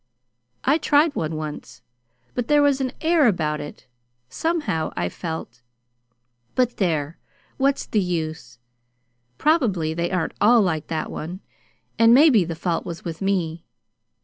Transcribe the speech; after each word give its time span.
I 0.63 0.79
tried 0.79 1.13
one 1.13 1.35
once; 1.35 1.83
but 2.33 2.47
there 2.47 2.63
was 2.63 2.81
an 2.81 2.91
air 3.01 3.27
about 3.27 3.61
it 3.61 3.85
somehow 4.29 4.91
I 4.97 5.09
felt 5.09 5.61
But 6.55 6.77
there, 6.77 7.19
what's 7.57 7.85
the 7.85 8.01
use? 8.01 8.57
Probably 9.37 9.93
they 9.93 10.09
aren't 10.09 10.33
all 10.41 10.63
like 10.63 10.87
that 10.87 11.11
one, 11.11 11.41
and 11.99 12.15
maybe 12.15 12.43
the 12.43 12.55
fault 12.55 12.83
was 12.83 13.05
with 13.05 13.21
me. 13.21 13.63